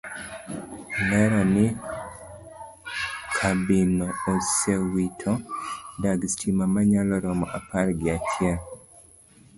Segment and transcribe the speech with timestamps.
[0.97, 1.65] Olero ni
[3.37, 5.31] kambino osewito
[6.01, 8.59] dag stima manyalo romo apar gi achiel